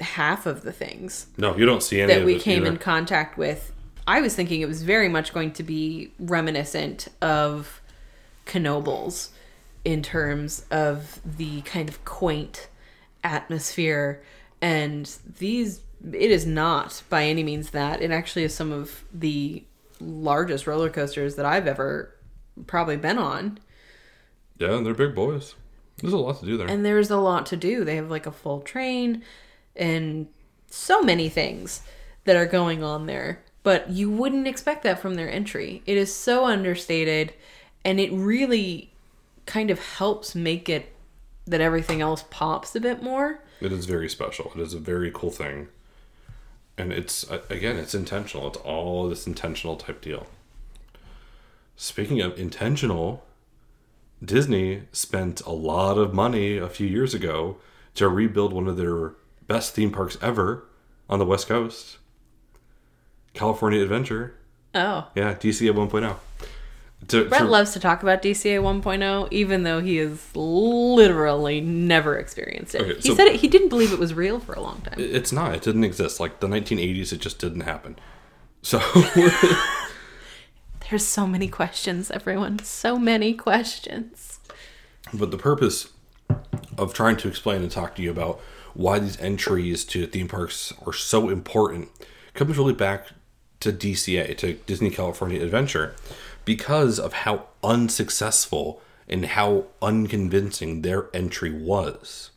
[0.00, 2.72] half of the things No, you don't see any that we came either.
[2.72, 3.72] in contact with.
[4.08, 7.80] I was thinking it was very much going to be reminiscent of
[8.46, 9.28] Knoebels
[9.84, 12.68] in terms of the kind of quaint
[13.22, 14.22] atmosphere
[14.60, 15.80] and these
[16.12, 19.62] it is not by any means that it actually is some of the
[20.00, 22.12] largest roller coasters that I've ever
[22.66, 23.58] probably been on
[24.60, 25.54] Yeah, and they're big boys.
[25.96, 26.68] There's a lot to do there.
[26.68, 27.84] and there's a lot to do.
[27.84, 29.22] They have like a full train
[29.74, 30.28] and
[30.68, 31.82] so many things
[32.24, 33.42] that are going on there.
[33.62, 35.82] But you wouldn't expect that from their entry.
[35.86, 37.34] It is so understated
[37.84, 38.92] and it really
[39.46, 40.92] kind of helps make it
[41.46, 43.42] that everything else pops a bit more.
[43.60, 44.52] It is very special.
[44.54, 45.68] It is a very cool thing.
[46.78, 48.46] And it's, again, it's intentional.
[48.48, 50.26] It's all this intentional type deal.
[51.76, 53.24] Speaking of intentional,
[54.24, 57.56] Disney spent a lot of money a few years ago
[57.94, 59.14] to rebuild one of their
[59.46, 60.64] best theme parks ever
[61.08, 61.98] on the West Coast
[63.34, 64.34] California Adventure.
[64.74, 65.08] Oh.
[65.14, 66.16] Yeah, DCA 1.0.
[67.08, 72.16] To, Brett to- loves to talk about DCA 1.0, even though he has literally never
[72.18, 72.82] experienced it.
[72.82, 74.94] Okay, he so- said it, he didn't believe it was real for a long time.
[74.98, 75.54] it's not.
[75.54, 76.20] It didn't exist.
[76.20, 77.96] Like the 1980s, it just didn't happen.
[78.62, 78.78] So.
[80.90, 82.58] There's so many questions, everyone.
[82.58, 84.40] So many questions.
[85.14, 85.92] But the purpose
[86.76, 88.40] of trying to explain and talk to you about
[88.74, 91.90] why these entries to theme parks are so important
[92.34, 93.06] comes really back
[93.60, 95.94] to DCA, to Disney California Adventure,
[96.44, 102.32] because of how unsuccessful and how unconvincing their entry was.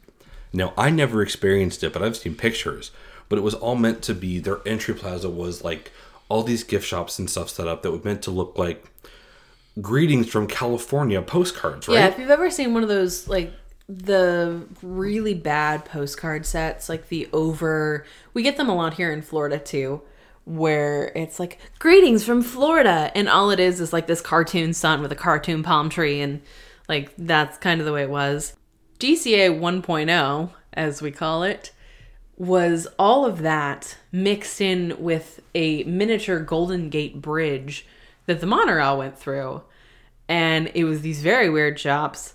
[0.54, 2.92] Now, I never experienced it, but I've seen pictures.
[3.30, 5.92] But it was all meant to be their entry plaza was like
[6.30, 8.86] all these gift shops and stuff set up that were meant to look like
[9.82, 11.96] greetings from California postcards, right?
[11.96, 13.54] Yeah, if you've ever seen one of those like
[13.90, 19.22] the really bad postcard sets, like the over we get them a lot here in
[19.22, 20.02] Florida too,
[20.46, 25.02] where it's like greetings from Florida and all it is is like this cartoon sun
[25.02, 26.42] with a cartoon palm tree and
[26.88, 28.56] like that's kind of the way it was.
[29.00, 31.72] DCA 1.0 as we call it
[32.38, 37.86] was all of that mixed in with a miniature Golden Gate bridge
[38.26, 39.62] that the monorail went through.
[40.28, 42.34] And it was these very weird shops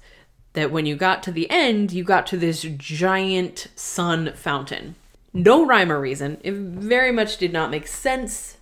[0.52, 4.94] that when you got to the end, you got to this giant sun fountain.
[5.32, 6.38] No rhyme or reason.
[6.42, 8.56] It very much did not make sense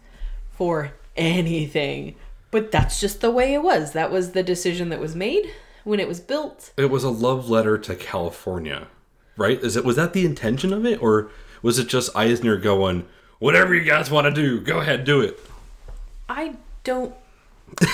[0.50, 2.14] for anything.
[2.50, 3.92] But that's just the way it was.
[3.92, 5.50] That was the decision that was made
[5.84, 6.72] when it was built.
[6.76, 8.88] It was a love letter to California,
[9.36, 9.62] right?
[9.62, 11.30] Is it was that the intention of it, or
[11.62, 13.06] was it just Eisner going,
[13.38, 15.38] "Whatever you guys want to do, go ahead, do it"?
[16.28, 17.14] I don't.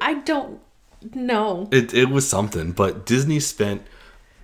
[0.00, 0.60] I don't
[1.14, 1.68] know.
[1.70, 3.82] It it was something, but Disney spent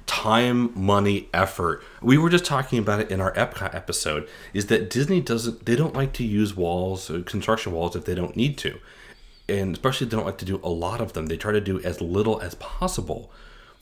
[0.07, 1.83] time, money, effort.
[2.01, 4.29] We were just talking about it in our Epcot episode.
[4.55, 5.67] Is that Disney doesn't?
[5.67, 8.79] They don't like to use walls, uh, construction walls, if they don't need to,
[9.49, 11.27] and especially they don't like to do a lot of them.
[11.27, 13.31] They try to do as little as possible.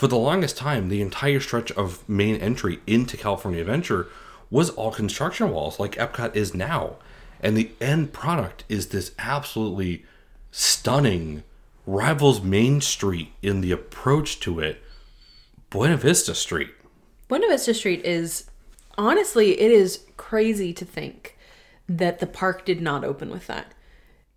[0.04, 4.08] For the longest time, the entire stretch of main entry into California Adventure
[4.50, 6.96] was all construction walls, like Epcot is now.
[7.40, 10.04] And the end product is this absolutely
[10.50, 11.42] stunning,
[11.86, 14.82] rivals Main Street in the approach to it,
[15.70, 16.74] Buena Vista Street.
[17.28, 18.50] Buena Vista Street is
[18.98, 21.38] honestly, it is crazy to think
[21.88, 23.72] that the park did not open with that.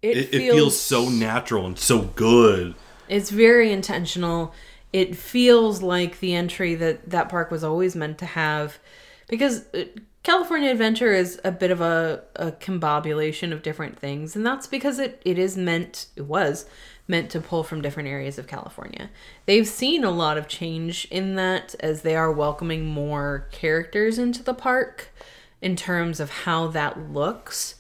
[0.02, 2.74] It, it feels so natural and so good.
[3.10, 4.54] It's very intentional.
[4.94, 8.80] It feels like the entry that that park was always meant to have
[9.28, 9.86] because uh,
[10.24, 15.00] California Adventure is a bit of a, a combobulation of different things, and that's because
[15.00, 16.66] it, it is meant, it was
[17.08, 19.10] meant to pull from different areas of California.
[19.46, 24.44] They've seen a lot of change in that as they are welcoming more characters into
[24.44, 25.14] the park
[25.62, 27.76] in terms of how that looks.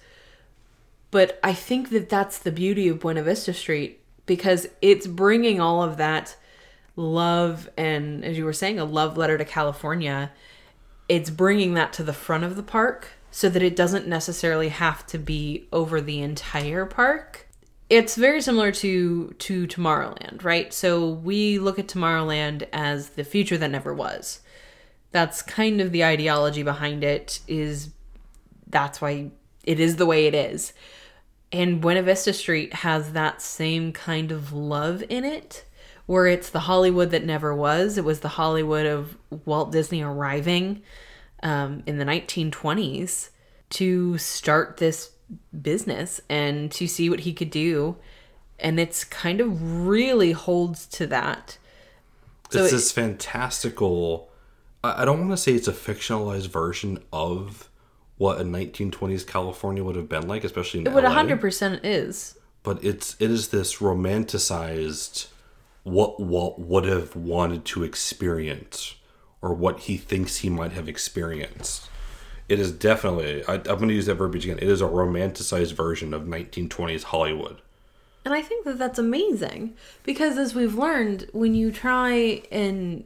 [1.11, 5.83] But I think that that's the beauty of Buena Vista Street because it's bringing all
[5.83, 6.37] of that
[6.97, 10.31] love and, as you were saying, a love letter to California.
[11.07, 15.05] It's bringing that to the front of the park so that it doesn't necessarily have
[15.07, 17.47] to be over the entire park.
[17.89, 20.73] It's very similar to to Tomorrowland, right?
[20.73, 24.41] So we look at Tomorrowland as the future that never was.
[25.11, 27.91] That's kind of the ideology behind it is
[28.69, 29.31] that's why
[29.63, 30.73] it is the way it is.
[31.51, 35.63] And Buena Vista Street has that same kind of love in it,
[36.07, 37.97] where it's the Hollywood that never was.
[37.97, 40.81] It was the Hollywood of Walt Disney arriving
[41.43, 43.29] um, in the 1920s
[43.71, 45.11] to start this
[45.61, 47.97] business and to see what he could do.
[48.57, 51.57] And it's kind of really holds to that.
[52.49, 54.29] So it's it, this fantastical.
[54.83, 57.69] I don't want to say it's a fictionalized version of
[58.17, 62.39] what a 1920s California would have been like, especially in it would 100% is.
[62.63, 65.27] But it's it is this romanticized
[65.87, 68.95] what Walt would have wanted to experience
[69.41, 71.89] or what he thinks he might have experienced.
[72.49, 74.57] It is definitely I, I'm going to use that verbiage again.
[74.57, 77.61] It is a romanticized version of 1920s Hollywood.
[78.25, 83.05] And I think that that's amazing because as we've learned, when you try and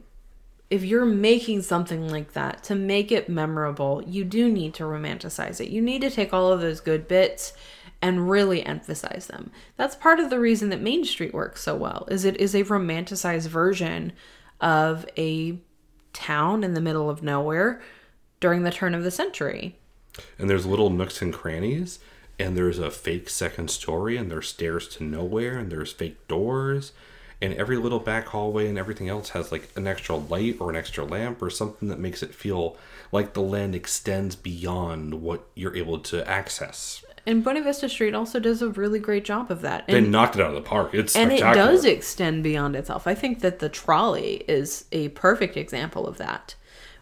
[0.68, 5.60] if you're making something like that to make it memorable, you do need to romanticize
[5.60, 5.68] it.
[5.68, 7.52] You need to take all of those good bits
[8.02, 9.50] and really emphasize them.
[9.76, 12.06] That's part of the reason that Main Street works so well.
[12.10, 14.12] Is it is a romanticized version
[14.60, 15.58] of a
[16.12, 17.80] town in the middle of nowhere
[18.40, 19.76] during the turn of the century.
[20.38, 21.98] And there's little nooks and crannies
[22.38, 26.92] and there's a fake second story and there's stairs to nowhere and there's fake doors
[27.40, 30.76] and every little back hallway and everything else has like an extra light or an
[30.76, 32.76] extra lamp or something that makes it feel
[33.10, 37.04] like the land extends beyond what you're able to access.
[37.24, 39.84] And Buena Vista Street also does a really great job of that.
[39.86, 40.92] And, they knocked it out of the park.
[40.92, 43.06] It's and it does extend beyond itself.
[43.06, 46.56] I think that the trolley is a perfect example of that,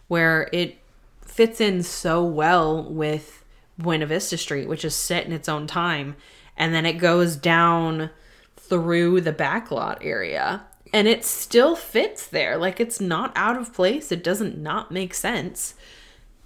[0.07, 0.77] where it
[1.25, 3.43] fits in so well with
[3.79, 6.15] Buena Vista Street, which is set in its own time,
[6.55, 8.11] and then it goes down
[8.55, 12.57] through the backlot area and it still fits there.
[12.57, 14.11] Like it's not out of place.
[14.11, 15.75] It doesn't not make sense.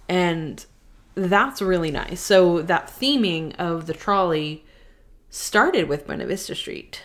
[0.08, 0.64] And
[1.16, 2.20] that's really nice.
[2.20, 4.64] So that theming of the trolley
[5.30, 7.02] started with Buena Vista Street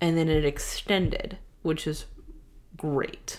[0.00, 2.06] and then it extended, which is
[2.76, 3.38] great.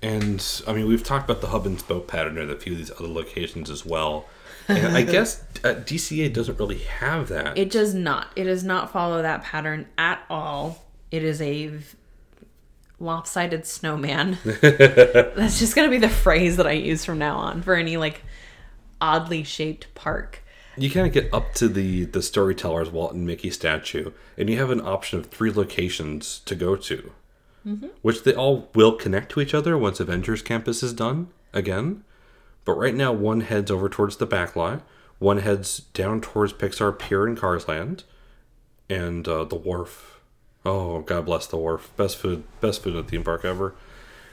[0.00, 2.78] And I mean, we've talked about the hub and spoke pattern at a few of
[2.78, 4.26] these other locations as well.
[4.68, 7.58] And I guess uh, DCA doesn't really have that.
[7.58, 8.28] It does not.
[8.36, 10.84] It does not follow that pattern at all.
[11.10, 11.72] It is a
[13.00, 14.38] lopsided snowman.
[14.44, 17.96] That's just going to be the phrase that I use from now on for any
[17.96, 18.22] like
[19.00, 20.42] oddly shaped park.
[20.76, 24.58] You kind of get up to the the storyteller's Walt and Mickey statue, and you
[24.58, 27.12] have an option of three locations to go to,
[27.66, 27.88] mm-hmm.
[28.02, 32.04] which they all will connect to each other once Avengers Campus is done again.
[32.64, 34.82] But right now, one heads over towards the back lot,
[35.18, 38.04] one heads down towards Pixar Pier and Cars Land,
[38.88, 40.20] and uh, the wharf.
[40.64, 41.90] Oh, God bless the wharf.
[41.96, 43.74] Best food, best food at the theme park ever.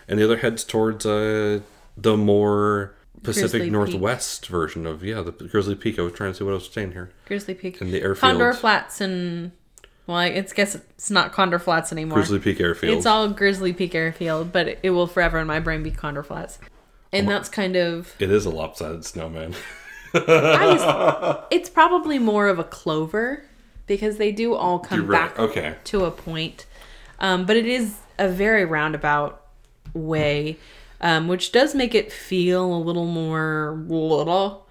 [0.08, 1.62] And the other heads towards uh,
[1.98, 2.94] the more
[3.26, 4.52] Pacific Grizzly Northwest Peak.
[4.52, 6.00] version of yeah, the Grizzly Peak.
[6.00, 7.12] I was trying to see what I was saying here.
[7.26, 8.32] Grizzly Peak and the airfield.
[8.32, 9.52] Condor Flats and
[10.08, 12.18] well, I guess it's not Condor Flats anymore.
[12.18, 12.96] Grizzly Peak Airfield.
[12.96, 16.60] It's all Grizzly Peak Airfield, but it will forever in my brain be Condor Flats
[17.16, 19.56] and that's kind of it is a lopsided snowman.
[20.14, 23.46] it's probably more of a clover
[23.88, 25.76] because they do all come back okay.
[25.86, 26.66] to a point.
[27.20, 29.42] Um, but it is a very roundabout
[29.94, 30.58] way,
[31.02, 34.68] um, which does make it feel a little more little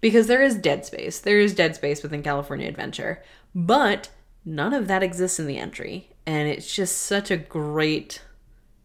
[0.00, 1.18] because there is dead space.
[1.18, 3.22] There is dead space within California Adventure,
[3.54, 4.08] but
[4.44, 8.22] none of that exists in the entry, and it's just such a great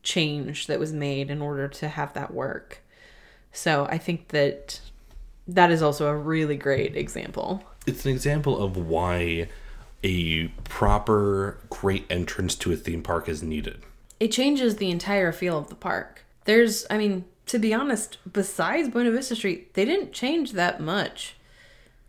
[0.04, 2.82] change that was made in order to have that work.
[3.52, 4.82] So I think that
[5.48, 7.64] that is also a really great example.
[7.88, 9.48] It's an example of why
[10.04, 13.82] a proper great entrance to a theme park is needed.
[14.20, 16.25] It changes the entire feel of the park.
[16.46, 21.36] There's, I mean, to be honest, besides Buena Vista Street, they didn't change that much.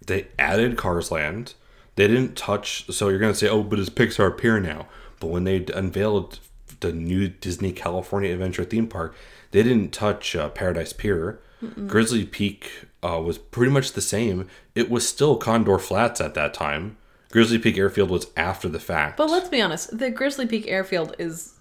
[0.06, 1.54] They added Cars Land.
[1.96, 2.86] They didn't touch.
[2.90, 4.86] So you're gonna say, "Oh, but it's Pixar Pier now."
[5.18, 6.40] But when they unveiled
[6.80, 9.14] the new Disney California Adventure theme park,
[9.50, 11.40] they didn't touch uh, Paradise Pier.
[11.86, 12.70] Grizzly Peak
[13.02, 14.46] uh, was pretty much the same.
[14.74, 16.98] It was still Condor Flats at that time.
[17.32, 19.16] Grizzly Peak Airfield was after the fact.
[19.16, 21.54] But let's be honest, the Grizzly Peak Airfield is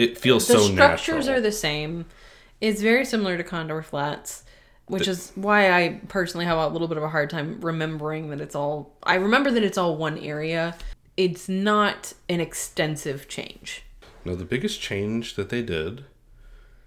[0.00, 1.38] it feels the so structures natural.
[1.38, 2.06] are the same.
[2.60, 4.44] It's very similar to Condor Flats,
[4.86, 8.40] which is why I personally have a little bit of a hard time remembering that
[8.40, 8.96] it's all.
[9.02, 10.76] I remember that it's all one area.
[11.16, 13.84] It's not an extensive change.
[14.24, 16.04] No, the biggest change that they did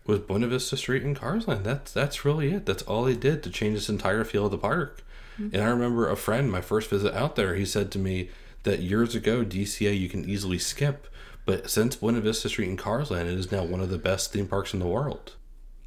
[0.05, 1.63] was Buena Vista Street and Carsland.
[1.63, 2.65] That's that's really it.
[2.65, 5.03] That's all they did to change this entire feel of the park.
[5.37, 5.69] And I mm-hmm.
[5.69, 8.29] remember a friend, my first visit out there, he said to me
[8.63, 11.07] that years ago DCA you can easily skip,
[11.45, 14.47] but since Buena Vista Street and Carsland, it is now one of the best theme
[14.47, 15.33] parks in the world.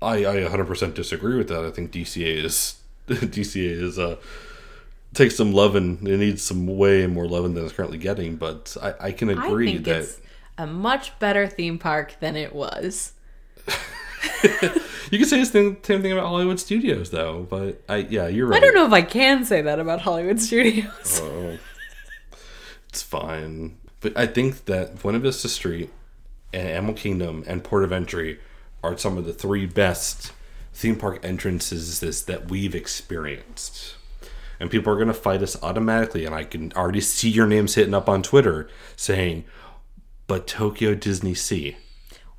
[0.03, 1.65] I, I 100% disagree with that.
[1.65, 4.17] I think DCA is DCA is uh
[5.15, 6.07] takes some loving.
[6.07, 8.37] It needs some way more loving than it's currently getting.
[8.37, 10.21] But I, I can I agree think that it's
[10.59, 13.13] a much better theme park than it was.
[15.11, 17.47] You can say the same, same thing about Hollywood Studios, though.
[17.49, 18.57] But I, yeah, you're right.
[18.57, 21.21] I don't know if I can say that about Hollywood Studios.
[21.23, 21.59] Oh,
[22.89, 23.77] it's fine.
[24.01, 25.91] But I think that Buena Vista Street
[26.53, 28.39] and Animal Kingdom and Port of Entry
[28.83, 30.33] are some of the three best
[30.73, 33.97] theme park entrances that we've experienced.
[34.61, 36.25] And people are going to fight us automatically.
[36.25, 39.45] And I can already see your names hitting up on Twitter saying,
[40.27, 41.77] but Tokyo Disney Sea.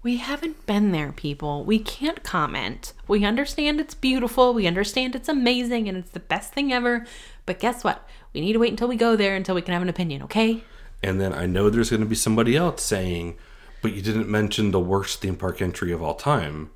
[0.03, 1.65] We haven't been there, people.
[1.65, 2.93] We can't comment.
[3.07, 4.53] We understand it's beautiful.
[4.53, 7.05] We understand it's amazing and it's the best thing ever.
[7.45, 8.07] But guess what?
[8.33, 10.63] We need to wait until we go there until we can have an opinion, okay?
[11.03, 13.37] And then I know there's going to be somebody else saying,
[13.81, 16.71] but you didn't mention the worst theme park entry of all time.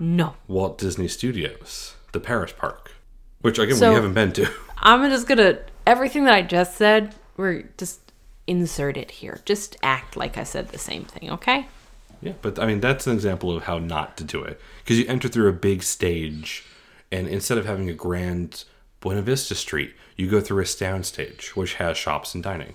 [0.00, 0.34] No.
[0.48, 2.92] Walt Disney Studios, the Paris park,
[3.42, 4.48] which again So- we haven't been to.
[4.78, 8.12] I'm just gonna everything that I just said, we're just
[8.46, 9.40] insert it here.
[9.44, 11.66] Just act like I said the same thing, okay?
[12.22, 15.06] yeah, but I mean that's an example of how not to do it because you
[15.06, 16.64] enter through a big stage,
[17.12, 18.64] and instead of having a grand
[19.00, 22.74] Buena Vista Street, you go through a sound stage which has shops and dining.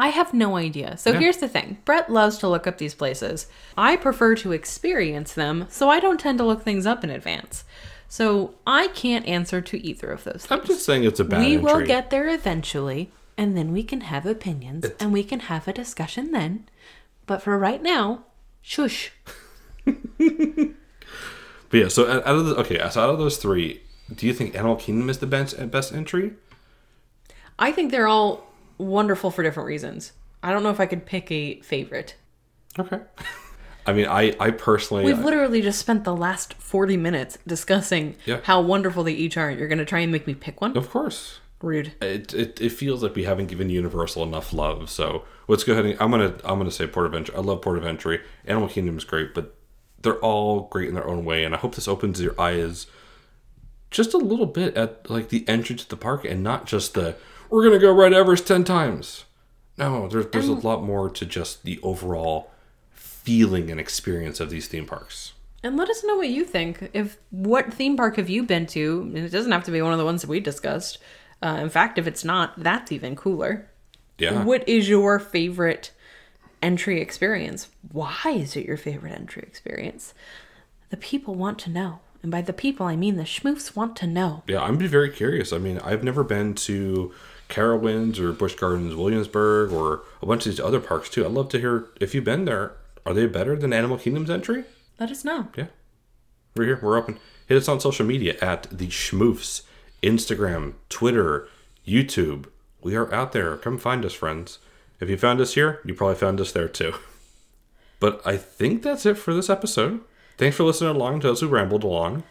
[0.00, 0.96] I have no idea.
[0.96, 1.18] So Yeah.
[1.20, 3.46] here's the thing Brett loves to look up these places.
[3.76, 7.64] I prefer to experience them, so I don't tend to look things up in advance.
[8.08, 10.50] So I can't answer to either of those things.
[10.60, 11.64] I'm just saying it's a bad we entry.
[11.64, 15.72] will get there eventually, and then we can have opinions and we can have a
[15.72, 16.68] discussion then.
[17.26, 18.24] But for right now,
[18.62, 19.12] shush.
[21.70, 23.82] But yeah, so out out of the okay, so out of those three,
[24.12, 26.32] do you think Animal Kingdom is the best best entry?
[27.60, 28.49] I think they're all
[28.80, 30.12] wonderful for different reasons.
[30.42, 32.16] I don't know if I could pick a favorite.
[32.78, 33.00] Okay.
[33.86, 38.40] I mean, I I personally We've literally just spent the last 40 minutes discussing Yeah.
[38.44, 39.50] how wonderful they each are.
[39.50, 40.76] You're going to try and make me pick one?
[40.76, 41.40] of course.
[41.62, 41.92] Rude.
[42.00, 44.88] it, it, it feels like we haven't given Universal enough love.
[44.88, 47.34] So let's go ahead and I'm gonna I'm gonna say Port of Entry.
[47.34, 48.20] I love Port of Entry.
[48.46, 49.54] Animal Kingdom is great, but
[50.00, 51.44] they're all great in their own way.
[51.44, 52.86] And I hope this opens your eyes
[53.90, 57.16] just a little bit at like the entrance to the park and not just the
[57.50, 59.24] we're gonna go ride Everest ten times.
[59.76, 62.50] No, there's there's a lot more to just the overall
[62.90, 65.32] feeling and experience of these theme parks.
[65.62, 66.90] And let us know what you think.
[66.94, 69.02] If what theme park have you been to?
[69.02, 70.98] And it doesn't have to be one of the ones that we discussed.
[71.42, 73.68] Uh, in fact, if it's not, that's even cooler.
[74.18, 74.44] Yeah.
[74.44, 75.92] What is your favorite
[76.62, 77.68] entry experience?
[77.92, 80.14] Why is it your favorite entry experience?
[80.90, 82.00] The people want to know.
[82.22, 84.42] And by the people, I mean the schmoofs want to know.
[84.46, 85.52] Yeah, I'm be very curious.
[85.52, 87.14] I mean, I've never been to
[87.50, 91.24] Carowinds or Busch Gardens Williamsburg or a bunch of these other parks too.
[91.24, 92.72] I'd love to hear if you've been there.
[93.04, 94.64] Are they better than Animal Kingdom's entry?
[94.98, 95.48] Let us know.
[95.56, 95.66] Yeah,
[96.54, 96.80] we're here.
[96.82, 97.18] We're open.
[97.46, 99.62] Hit us on social media at the Schmoofs,
[100.02, 101.48] Instagram, Twitter,
[101.86, 102.46] YouTube.
[102.82, 103.56] We are out there.
[103.56, 104.58] Come find us, friends.
[105.00, 106.94] If you found us here, you probably found us there too.
[107.98, 110.00] But I think that's it for this episode.
[110.38, 112.22] Thanks for listening along to us who rambled along.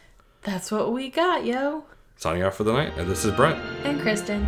[0.44, 1.84] That's what we got, yo.
[2.16, 3.58] Signing off for the night, and this is Brett.
[3.84, 4.48] And Kristen.